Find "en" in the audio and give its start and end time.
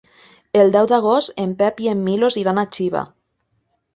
1.43-1.51, 1.93-2.01